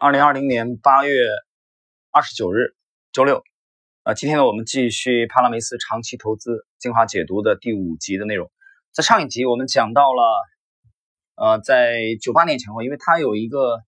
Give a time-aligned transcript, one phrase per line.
[0.00, 1.12] 二零二零年八月
[2.12, 2.76] 二十九日，
[3.10, 3.42] 周六。
[4.04, 8.48] 呃，今天呢，我们继续帕拉梅斯长期投资精华解读的第五集的内容。
[8.92, 10.22] 在上一集我们讲到了，
[11.34, 13.82] 呃，在九八年前后，因为它有一个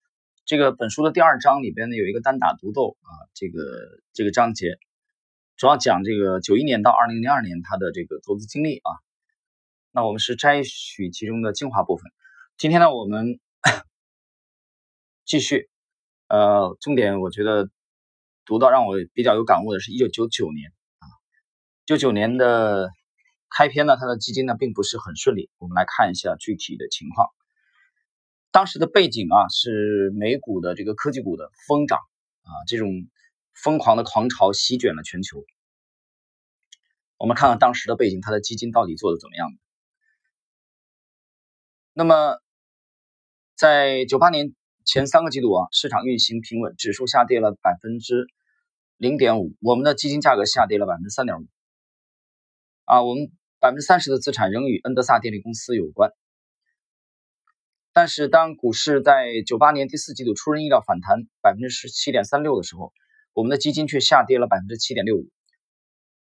[0.45, 3.63] 这个本书的第二章里边呢有一个单打独斗啊，这个
[4.13, 4.79] 这个章节
[5.57, 8.91] 主要讲这个九一年到二零零二年他的这个投资经历啊。
[9.93, 12.11] 那我们是摘取其中的精华部分。
[12.57, 13.39] 今天呢，我们
[15.25, 15.70] 继续，
[16.31, 17.69] 呃，重点我觉得。
[18.47, 21.07] 读到让我比较有感悟的是，一九九九年啊，
[21.87, 22.91] 九九年的
[23.49, 25.51] 开篇呢，它的基金呢并不是很顺利。
[25.59, 27.29] 我们来看一下具体的情况。
[28.51, 32.01] 当时的背景啊，是美股的这个科技股的疯涨
[32.43, 32.89] 啊，这种
[33.55, 35.45] 疯狂的狂潮席卷了全球。
[37.19, 39.49] 我们看看当时的背景，它的基金到底做的怎么样？
[41.93, 42.41] 那么，
[43.55, 44.57] 在九八年
[44.93, 48.27] 前三个季度啊，市场运行平稳，指数下跌了百分之。
[48.97, 51.47] 零点五，我们的基金价格下跌了百分之三点五，
[52.87, 53.31] 啊，我们
[53.61, 56.11] 百分之三十的资产仍与恩德萨电力公司有关。
[57.93, 62.93] 但是，当股市在九八年第四季度出人意料反弹百分之十七点三六的时候，
[63.33, 65.31] 我们的基金却下跌了百分之七点六五，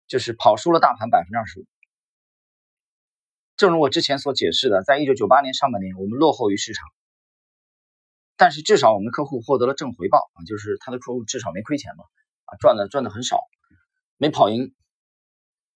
[0.07, 1.65] 就是跑输了大盘百分之二十五。
[3.57, 6.87] 正如我之前所解释的，在一九九八年上半年，我们落后于市场，
[8.41, 12.05] 但是至少我们的客户获得了正回报啊，就是他的客户至少没亏钱嘛。
[12.45, 13.39] 啊赚的赚的很少，
[14.17, 14.73] 没跑赢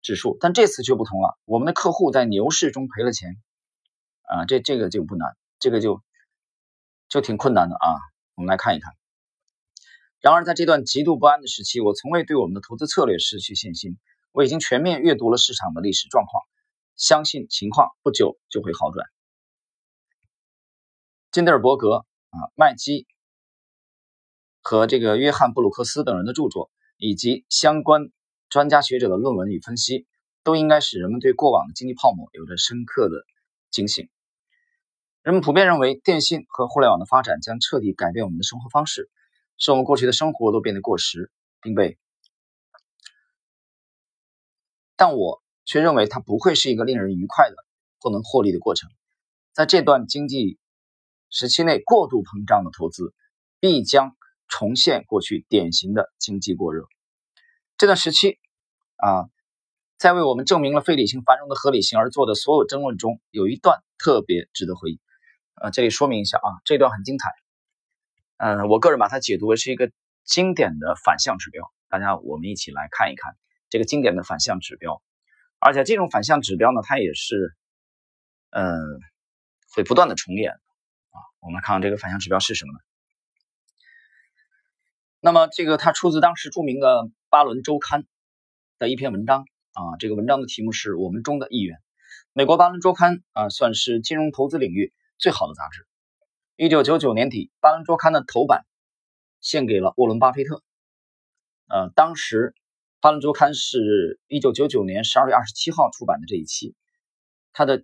[0.01, 1.37] 指数，但这次就不同了。
[1.43, 3.35] 我们的客户在牛市中赔了钱，
[4.21, 6.01] 啊，这这个就不难，这个就
[7.09, 7.99] 就挺困难的啊。
[8.35, 8.93] 我们来看一看。
[10.21, 13.99] 然而，在这段极度不安的时期，我从未对我们的投资策略失去信心。
[14.31, 16.41] 我已经全面阅读了市场的历史状况，
[16.95, 19.05] 相信情况不久就会好转。
[21.29, 23.05] 金德尔伯格啊，麦基。
[24.65, 28.09] 和这个约翰布鲁克斯等人的著作，以及相关
[28.49, 30.07] 专家学者的论文与分析，
[30.41, 33.25] 都应该使人们对过往的经济泡沫有着深刻的
[33.69, 34.09] 警醒。
[35.21, 39.09] 人们普遍认为，电信和互联网的发展将彻底改变我们的生活方式，
[39.57, 41.29] 使我们过去的生活都变得过时，
[41.61, 41.97] 并被……
[44.95, 47.55] 但我却认为它不会是一个令人愉快的
[47.99, 48.89] 或能获利的过程。
[49.51, 50.57] 在这段经济
[51.33, 53.13] 时期内，过度膨胀的投资
[53.59, 54.15] 必将。
[54.49, 56.85] 重现过去典型的经济过热，
[57.75, 58.37] 这段时期
[58.97, 59.25] 啊，
[59.97, 64.99] 在为我们证明了非理性繁荣的合理性而做的所有争论中，有一段特别值得回忆。
[65.55, 67.31] 呃，这里说明一下啊，这段很精彩。
[68.37, 69.91] 嗯，我个人把它解读为是一个
[70.23, 71.65] 经典的反向指标。
[71.89, 73.35] 大家我们一起来看一看
[73.69, 75.01] 这个经典的反向指标。
[75.57, 77.55] 而且这种反向指标呢，它也是
[78.51, 78.69] 嗯
[79.73, 80.53] 会不断的重演。
[81.45, 82.79] 我们看看这个反向指标是什么呢？
[85.19, 88.01] 那么，这个它出自当时著名的《巴伦周刊》
[88.77, 89.97] 的一篇文章啊。
[89.99, 91.77] 这个文章的题目是我们中的一员。
[92.33, 95.87] 美国《巴伦周刊》啊，算是金融投资领域最好的杂志。
[96.55, 98.65] 一九九九年底，《巴伦周刊》的头版
[99.39, 100.61] 献给了沃伦·巴菲特。
[101.67, 102.53] 呃，当时
[102.99, 106.75] 《巴伦周刊》是一九九九年十二月二十七号出版的这一期，
[107.53, 107.83] 它的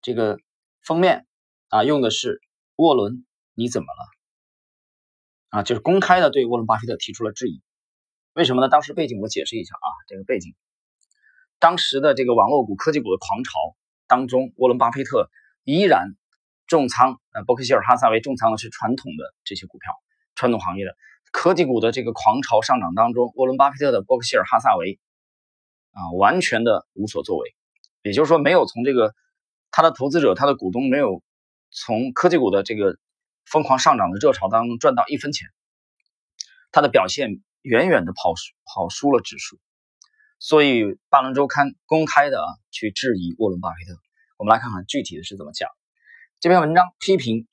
[0.00, 0.38] 这个
[0.82, 1.26] 封面
[1.68, 2.40] 啊，用的是
[2.76, 3.24] “沃伦，
[3.54, 4.10] 你怎么了？”
[5.50, 7.62] 啊，就是公开的对沃伦·巴菲特提出了质疑，
[8.32, 8.68] 为什么呢？
[8.68, 10.54] 当时背景我解释一下啊，这个背景，
[11.60, 13.76] 当时的这个网络股、科技股的狂潮
[14.08, 15.30] 当中，沃伦·巴菲特
[15.62, 16.16] 依然
[16.66, 19.92] 重仓，呃，伯克希尔·哈撒韦重仓的是传统的这些股票，
[20.34, 20.96] 传统行业的
[21.30, 24.98] 科技股的这个狂潮上涨当中，沃伦·巴菲特的伯克希尔·哈撒韦
[25.92, 27.54] 啊，完全的无所作为，
[28.02, 29.14] 也就是说，没有从这个
[29.70, 31.22] 他的投资者、他的股东没有
[31.74, 32.96] 从科技股的这个。
[33.46, 35.48] 疯狂上涨的热潮当中赚到一分钱，
[36.72, 39.60] 它的表现远远的跑输跑输了指数，
[40.38, 44.00] 所以《巴伦周刊》公开的啊去质疑沃伦·巴菲特。
[44.38, 45.68] 我们来看看具体的是怎么讲。
[46.40, 47.46] 这篇文章批评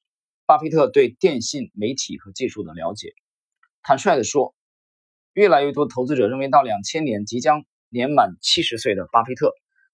[0.46, 3.14] 巴菲特对电信、媒体和技术的了解。
[3.84, 4.56] 坦率的说，
[5.34, 9.54] 越来越多投资者认为，到两千年即将年满七十岁的巴菲特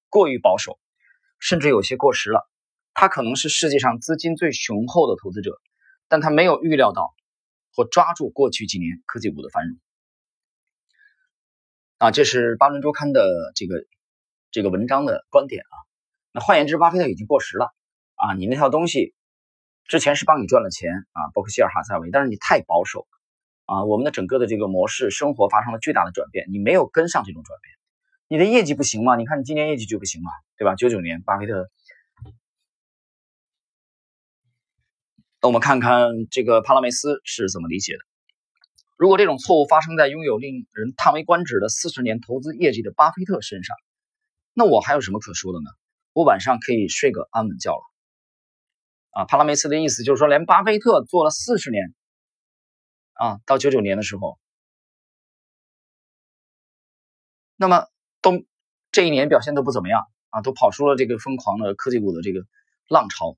[0.10, 0.80] 过于保守，
[1.40, 2.48] 甚至有些过时了。
[2.98, 5.62] 他可能是世界上资金最雄厚的投资者。
[6.10, 7.14] 但他没有预料到
[7.76, 9.78] 或抓住过去几年科技股的繁荣
[11.98, 13.84] 啊，这是巴伦周刊的这个
[14.52, 15.76] 这个文章的观点啊。
[16.32, 17.76] 那换言之，巴菲特已经过时了
[18.16, 19.14] 啊，你那套东西
[19.84, 23.06] 之前是帮你赚了钱啊，伯克希尔哈撒韦，但是你太保守
[23.66, 27.76] 啊，我们的整个的这个模式生活发生了巨大的转变，你没有跟上这种转变，
[28.30, 29.18] 你的业绩不行吗？
[29.18, 30.76] 你看你今年业绩就不行嘛，对吧？
[30.76, 31.70] 九九年巴菲特。
[35.42, 38.00] 那我们看看这个帕拉梅斯是怎么理解的。
[38.98, 43.76] 如果这种错误发生在拥有令人叹为观止的四十年投资业绩的巴菲特身上，
[44.54, 45.70] 那我还有什么可说的呢？
[46.14, 47.82] 我晚上可以睡个安稳觉了。
[49.12, 51.94] 啊，帕拉梅斯的意思就是说，连巴菲特做了四十年，
[53.14, 54.40] 啊，到九九年的时候，
[57.56, 57.86] 那么
[58.22, 58.44] 都
[58.92, 62.42] 这一年表现都不怎么样啊，都跑出了这个疯狂的科技股的这个
[62.88, 63.38] 浪潮。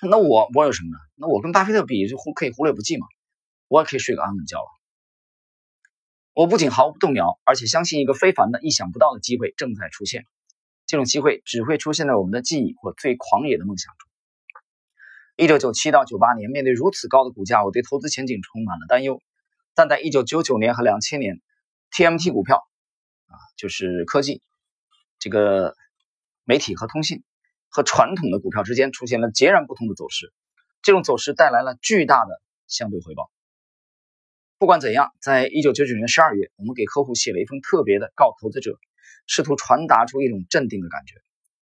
[0.00, 0.98] 那我我有什么呢？
[1.16, 3.06] 那我跟巴菲特比就忽可以忽略不计嘛，
[3.66, 4.68] 我也可以睡个安稳觉了。
[6.34, 10.24] 我不仅毫不动摇，而且相信一个非凡的、意想不到的机会正在出现。
[10.86, 14.08] 这种机会只会出现在我们的记忆或最狂野的梦想中。
[15.36, 19.20] 一九九七到九八年，面对如此高的股价，我对投资前景充满了担忧。
[19.74, 21.40] 但在一九九九年和两千年
[21.92, 22.66] ，TMT 股票
[23.26, 24.42] 啊，就是科技、
[25.18, 25.74] 这个
[26.44, 27.22] 媒体和通信
[27.68, 30.32] 和传统的股票之间出现了截然不同的走势。
[30.82, 33.30] 这种走势带来了巨大的相对回报。
[34.58, 38.78] 不管怎样，在一九九九年十二月，我们给客户写了一封特别的告投资者，
[39.26, 41.14] 试图传达出一种镇定的感觉，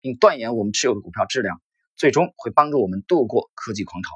[0.01, 1.61] 并断言我们持有的股票质量
[1.97, 4.11] 最终会帮助我们度过科技狂潮。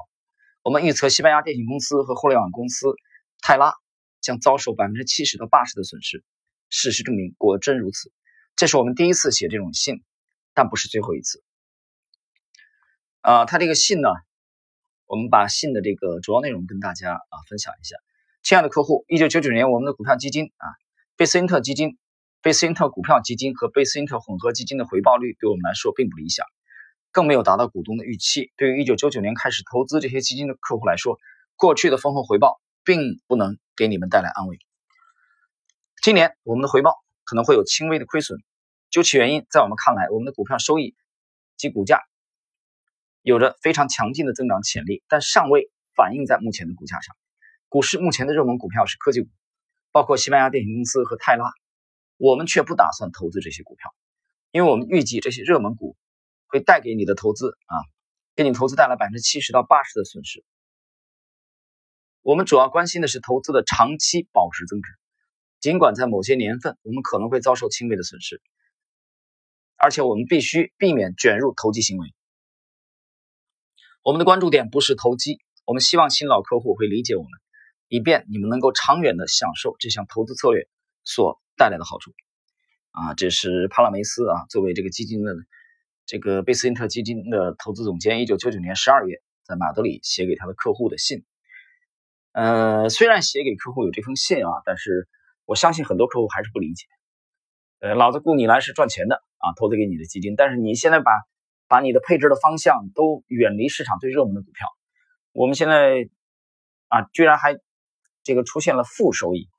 [0.63, 2.87] 我们预测西班牙电信公司和互联网公司
[3.41, 3.73] 泰拉
[4.21, 6.23] 将遭受百分之七十到八十的损失。
[6.69, 8.11] 事实证明，果真如此。
[8.55, 10.03] 这是我们第一次写这种信，
[10.53, 11.43] 但不是最后一次。
[13.23, 14.09] 啊，他这个信呢，
[15.05, 17.95] 我们把信的这个主要内容跟大家啊分享一下。
[18.43, 20.67] 亲爱的客户，一九九九年我们的股票基金啊，
[21.15, 21.97] 贝斯因特基金、
[22.41, 26.45] 贝斯因特股票基金和贝斯因特混合基金的回报率对我们来说并不理想，
[27.13, 28.51] 更没有达到股东的预期。
[28.57, 31.17] 对于一九九九年开始投资这些基金的客户来说，
[31.55, 34.59] 过去的丰厚回报并不能给你们带来安慰。
[36.03, 38.37] 今年我们的回报可能会有轻微的亏损，
[38.89, 40.93] 究其原因，在我们看来，我们的股票收益
[41.55, 42.01] 及股价
[43.23, 47.15] 有着非常强劲的增长潜力，但尚未反映在目前的股价上。
[47.69, 49.29] 股市目前的热门股票是科技股，
[49.91, 51.49] 包括西班牙电信公司和泰拉，
[52.17, 53.95] 我们却不打算投资这些股票，
[54.51, 55.95] 因为我们预计这些热门股
[56.47, 57.75] 会带给你的投资啊，
[58.35, 60.43] 给你投资带来百分之七十到八十的损失。
[62.21, 64.89] 我们主要关心的是投资的长期保值增值，
[65.61, 68.41] 尽管在某些年份我们可能会遭受轻微的损失，
[69.77, 72.13] 而且我们必须避免卷入投机行为。
[74.03, 77.31] 我们的关注点不是投机，我们希望新老客户会理解我们。
[77.87, 80.67] 以便你们能够长远的享受这项投资策略
[81.05, 82.11] 所带来的好处，
[82.91, 85.33] 啊，这是帕拉梅斯啊，作为这个基金的
[86.05, 91.23] 这个贝斯因特基金的投资总监，一九九九年十二月在马德里写给他的客户的信。
[92.33, 95.07] 呃，虽然写给客户有这封信啊，但是
[95.45, 96.87] 我相信很多客户还是不理解。
[97.79, 101.11] 呃，老子雇你来是赚钱的啊，投资给你的基金，但是你现在把
[101.73, 104.67] 把你的配置的方向都远离市场最热门的股票，
[105.31, 106.07] 我们现在
[106.89, 107.57] 啊，居然还。
[108.25, 109.49] 这个出现了负收益，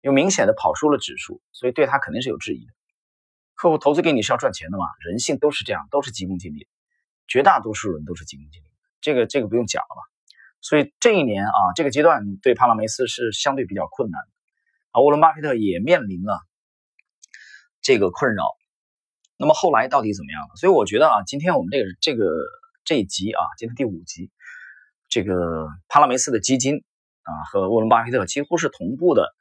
[0.00, 2.72] 又明显的跑输了指数，所以对他肯定是有质疑的。
[3.54, 4.86] 客户投资给你是要赚钱的嘛？
[5.04, 6.66] 人性都是这样，都是急功近利，
[7.28, 8.66] 绝大多数人都是急功近利。
[9.02, 10.00] 这个这个不用讲了吧？
[10.62, 14.28] 所以这一年啊，这个阶段对帕拉梅斯是相对比较困难的
[14.92, 15.02] 啊。
[15.02, 16.40] 沃伦巴菲特也面临了
[17.82, 18.44] 这个困扰。
[19.42, 20.56] 那么后来到底怎么样了？
[20.56, 22.24] 所以我觉得啊，今天我们这个这个
[22.86, 24.30] 这一集啊，今天第五集，
[25.08, 26.84] 这个帕拉梅斯的基金。
[27.24, 29.32] 啊，和沃伦巴菲特几乎是同步的，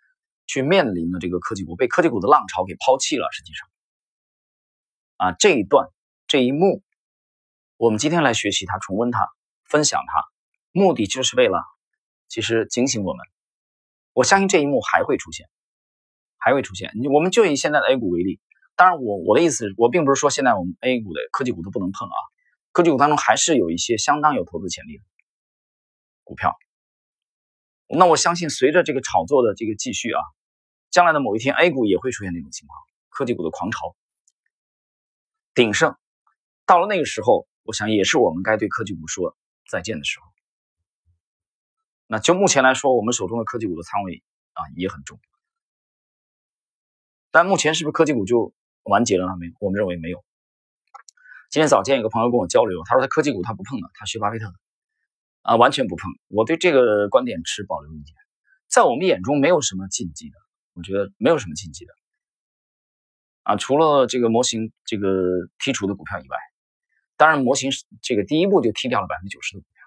[0.46, 3.28] 去面临的这个科技股被科技股的浪潮给抛弃了。
[3.32, 3.68] 实际上，
[5.18, 5.88] 啊，这一段
[6.28, 6.84] 这一幕，
[7.78, 9.28] 我们今天来学习它，重温它，
[9.66, 10.14] 分享它，
[10.72, 11.64] 目的就是为了，
[12.28, 13.25] 其实警醒我们。
[14.14, 15.50] 我相信这一幕还会出现，
[16.38, 16.92] 还会出现。
[17.12, 18.40] 我们就以现在的 A 股为例，
[18.82, 22.18] 当然我我的意思，我并不是说现在我们 A 股的科技股都不能碰啊，
[22.72, 25.04] 科技股当中还是有一些相当有投资潜力的
[26.24, 26.58] 股票。
[27.88, 30.20] 那我相信，随着这个炒作的这个继续啊，
[30.90, 32.76] 将来的某一天，A 股也会出现那种情况，
[33.10, 33.96] 科技股的狂潮
[35.54, 35.96] 鼎盛。
[36.66, 39.38] 到了那个时候，我想也是我们该对科技股说
[39.70, 40.26] 再见的时候。
[42.08, 44.24] 那就目前来说，我们手中的科技股的仓位
[44.54, 45.20] 啊也很重。
[47.30, 49.38] 但目前是不是科技股就完结了呢？
[49.38, 50.24] 没，我们认为没有。
[51.50, 54.54] 今天早间有个朋友跟我交流，他说他科技股他不碰的，他学巴菲特的。
[55.42, 56.12] 啊，完全不碰。
[56.28, 58.16] 我对这个观点持保留意见。
[58.68, 60.36] 在我们眼中，没有什么禁忌的。
[60.74, 61.92] 我觉得没有什么禁忌的。
[63.44, 65.08] 啊，除了这个模型这个
[65.60, 66.38] 剔除的股票以外，
[67.18, 67.72] 当然模型
[68.02, 69.84] 这个第一步就剔掉了百分之九十的股票。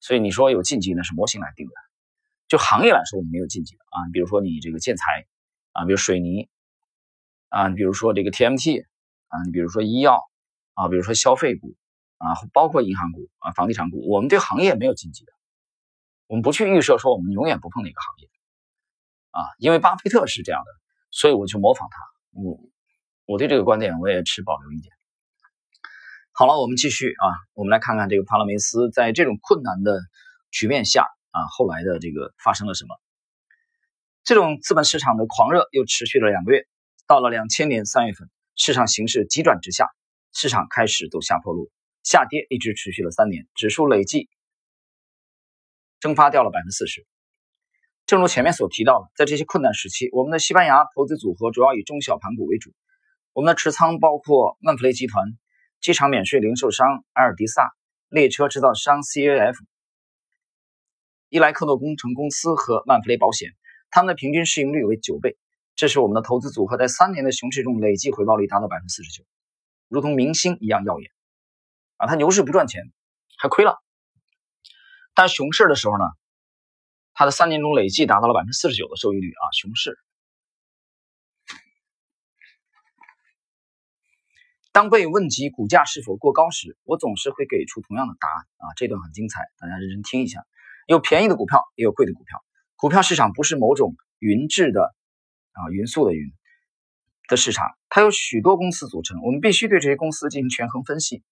[0.00, 1.72] 所以你说有禁忌，那是模型来定的。
[2.48, 4.08] 就行业来说，我们没有禁忌的啊。
[4.12, 5.26] 比如说你这个建材
[5.72, 6.48] 啊，比如水泥
[7.50, 8.82] 啊，你比如说这个 TMT
[9.28, 10.22] 啊，你比如说医药
[10.74, 11.74] 啊，比如说消费股
[12.16, 15.32] 啊，包括银行股啊、房地产股，我们对行业没有禁忌的，
[16.26, 18.28] 我们不去预设说我们永远不碰哪个行业
[19.32, 20.70] 啊，因为巴菲特是这样的，
[21.10, 21.98] 所以我就模仿他。
[22.32, 22.58] 我
[23.26, 24.92] 我对这个观点我也持保留意见。
[26.32, 30.00] 好了，我们继续啊，我们来看看这个帕拉梅斯在这种困难的
[30.50, 32.96] 局面下啊，后来的这个发生了什么？
[34.22, 36.66] 这种资本市场的狂热又持续了两个月，
[37.10, 39.88] 到了两千年三月份，市场形势急转直下，
[40.32, 41.68] 市场开始走下坡路，
[42.04, 44.28] 下跌一直持续了三年，指数累计
[45.98, 47.04] 蒸发掉了百分之四十。
[48.06, 52.72] 正如前面所提到的，在这些困难时期，我们的西班牙投资组合主要以中小盘股为主，
[53.32, 55.24] 我们的持仓包括曼弗雷集团、
[55.80, 57.72] 机场免税零售商埃尔迪萨、
[58.08, 59.56] 列车制造商 CAF、
[61.28, 63.50] 伊莱克诺工程公司和曼弗雷保险。
[63.90, 65.36] 他们的平均市盈率为九倍，
[65.80, 69.24] 这是我们的投资组合在三年的熊市中累计回报率达到百分之四十九，
[69.88, 71.10] 如同明星一样耀眼
[71.96, 72.06] 啊！
[72.06, 72.92] 它牛市不赚钱，
[73.38, 73.78] 还亏了，
[75.14, 76.04] 但熊市的时候呢，
[77.14, 79.44] 它的三年中累计达到了百分之四十九的收益率啊！
[79.54, 79.98] 熊市，
[84.72, 88.74] 当被问及股价是否过高时，我总是会给出同样的答案啊！
[88.76, 90.44] 这段很精彩，大家认真听一下，
[90.86, 92.44] 有便宜的股票，也有贵的股票。
[92.76, 94.94] 股票市场不是某种匀质的
[95.52, 96.32] 啊匀速的匀
[97.28, 101.22] 的市场，它有许多公司组成，我们必须对这些公司进行权衡分析，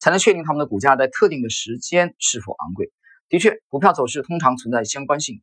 [0.00, 2.92] 才能确定他们的股价在特定的时间是否昂贵。
[3.28, 5.40] 的确，股票走势通常存在相关性。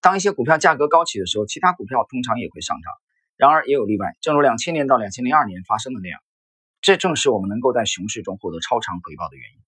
[0.00, 2.92] 当一些股票价格高起的时候，其他股票通常也会上涨。
[3.36, 6.20] 然而也有例外，正如两千年到两千零二年发生的那样，
[6.80, 9.58] 这正是我们能够在熊市中获得超长回报的原因。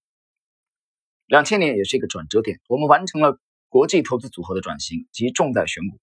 [1.27, 3.41] 两千年也是一个转折点，我们完成了。
[3.69, 5.99] 国际投资组合的转型及重在选股。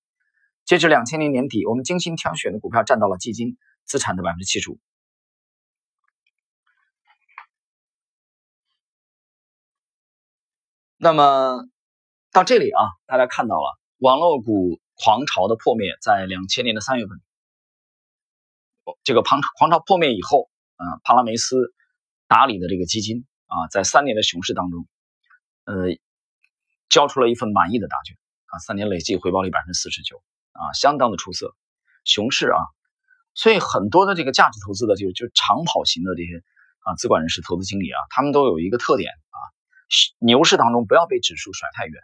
[0.65, 4.79] 截至两千年年底，我们精心挑选的股票占到了基金资产的百分之七十五。
[10.97, 11.67] 那么
[12.31, 17.21] 到这里啊，大家看到了网络股狂潮的破灭，在两千年的三月份，
[19.03, 21.73] 这个庞狂潮破灭以后，啊，帕拉梅斯
[22.27, 24.87] 打理的这个基金啊，在三年的熊市当中，
[25.65, 25.97] 呃。
[26.89, 28.15] 交出了一份满意的答卷
[28.45, 30.21] 啊，三年累计回报率百分之四十九
[30.53, 31.55] 啊，相当的出色。
[32.05, 32.59] 熊市啊，
[33.33, 36.43] 所以很多的这个价值投资的就就长跑型的这些
[36.79, 39.37] 啊资管人士、投资经理啊，他们都有一个特点啊，
[40.19, 42.01] 牛市当中不要被指数甩太远，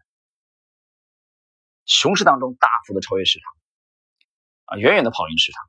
[1.86, 3.52] 熊市当中大幅的超越市场
[4.66, 5.64] 啊，远远的跑赢市场。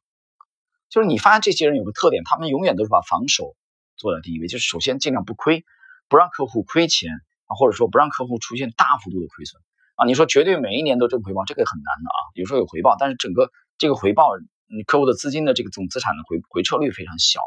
[0.88, 3.56] 就是你发现这些人有个特点，他们永远都是把防守
[3.96, 5.64] 做在第一位，就是首先尽量不亏，
[6.08, 7.12] 不让客户亏钱
[7.46, 7.54] 啊。
[7.54, 9.60] 或者说不让客户出现大幅度的亏损
[10.00, 10.06] 啊！
[10.06, 12.18] 你说绝对每一年都挣回报，这个很难的啊。
[12.32, 14.30] 有时候有回报，但是整个这个回报，
[14.66, 17.40] 你客户的资金的这个总资产的回回撤率非常小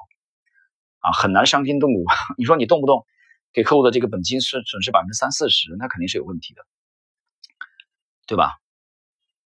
[0.99, 2.05] 啊，很难伤筋动骨。
[2.37, 3.07] 你说你动不动
[3.53, 6.61] 给客户的这个本金是损失百分之三四十，那肯定是有问题的，
[8.27, 8.59] 对吧？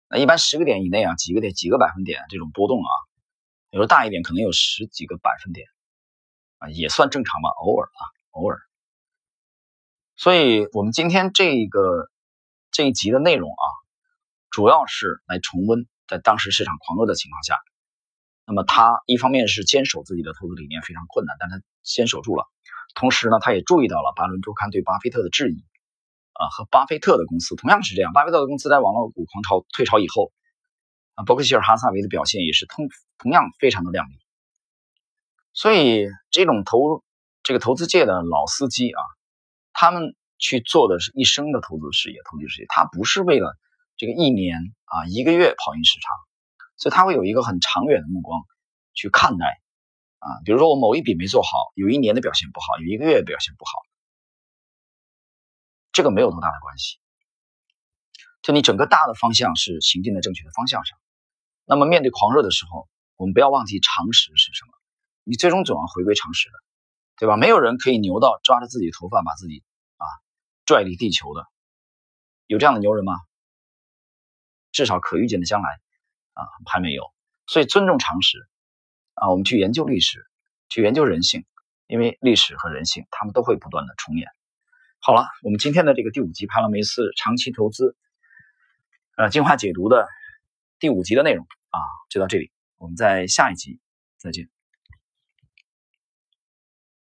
[0.08, 2.92] 那一般十个点以内啊，几个点、几个百分点这种波动啊，
[3.72, 5.66] 有时候大一点可能有十几个百分点
[6.60, 8.60] 啊，也算正常吧，偶尔啊，偶尔。
[10.18, 12.10] 所以，我们今天这个
[12.72, 13.66] 这一集的内容啊，
[14.50, 17.58] 主要是来重温在当时市场狂热的情况下，
[18.46, 22.44] 那么他一方面是坚守自己的投资理念非常困难，但他坚守住了；
[22.96, 25.66] 同时呢，他也注意到了巴伦周刊对巴菲特的质疑
[26.34, 28.14] 啊，和巴菲特的公司同样是这样。
[28.14, 30.32] 巴菲特的公司在网络股狂潮退潮以后
[31.16, 32.88] 啊，伯克希尔哈萨维的表现也是同
[33.18, 34.18] 同样非常的亮丽。
[35.54, 37.04] 所以，这种投
[37.44, 39.02] 这个投资界的老司机啊。
[39.74, 43.56] 他们去做的是一生的投资事业、投机事业，他不是为了
[43.96, 46.18] 这个一年啊、一个月跑赢市场，
[46.76, 48.42] 所以他会有一个很长远的目光
[48.94, 49.62] 去看待
[50.18, 50.28] 啊。
[50.44, 53.72] 比如说我某一笔没做好，有一年的表现不好，有一个月表现不好，
[55.94, 56.98] 这个没有多大的关系。
[58.42, 60.98] 就你整个大的方向是行进在正确的方向上，
[61.66, 64.74] 那么面对狂热的时候，我们不要忘记常识是什么，
[65.24, 66.56] 你最终总要回归常识的。
[67.18, 67.38] 对吧？
[67.38, 69.64] 没有人可以牛到抓着自己头发把自己
[69.98, 70.06] 啊
[70.72, 71.46] 拽离地球的，
[72.48, 73.14] 有这样的牛人吗？
[74.72, 75.70] 至少可预见的将来
[76.32, 77.04] 啊还没有。
[77.46, 78.38] 所以尊重常识
[79.16, 80.26] 啊，我们去研究历史，
[80.70, 81.46] 去研究人性，
[81.88, 84.30] 因为历史和人性他们都会不断的重演。
[85.00, 87.98] 好了，我们今天的这个第五集帕拉梅斯长期投资
[89.18, 90.08] 呃精华解读的
[90.80, 93.82] 第五集的内容啊就到这里，我们在下一集
[94.18, 94.61] 再见。